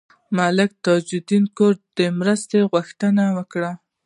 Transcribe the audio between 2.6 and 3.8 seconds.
غوښتنه وکړه.